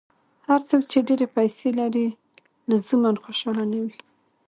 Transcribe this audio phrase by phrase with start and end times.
[0.47, 2.07] هر څوک چې ډېرې پیسې لري،
[2.69, 3.95] لزوماً خوشاله نه وي.